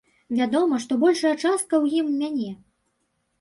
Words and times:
Вядома, 0.37 0.79
што 0.85 0.97
большая 1.03 1.33
частка 1.43 1.67
ў 1.67 1.85
ім 2.01 2.07
мяне. 2.23 2.49